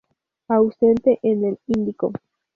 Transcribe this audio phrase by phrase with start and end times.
[0.47, 2.11] Ausente en el Índico.